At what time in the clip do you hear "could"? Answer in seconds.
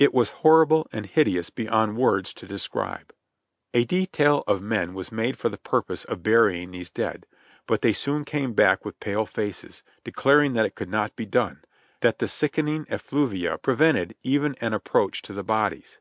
10.74-10.90